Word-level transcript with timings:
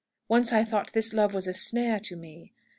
Once 0.27 0.51
I 0.51 0.63
thought 0.63 0.93
this 0.93 1.13
love 1.13 1.31
was 1.31 1.45
a 1.45 1.53
snare 1.53 1.99
to 1.99 2.15
me. 2.15 2.53